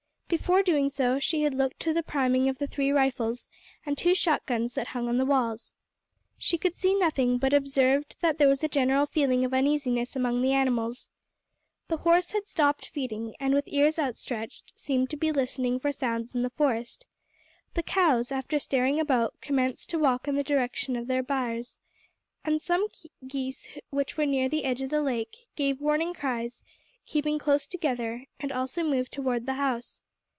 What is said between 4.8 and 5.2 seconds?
hung on